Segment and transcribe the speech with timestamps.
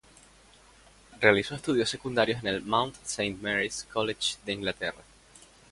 [1.19, 5.03] Realizó estudios secundarios en el Mount Saint Mary’s College de Inglaterra.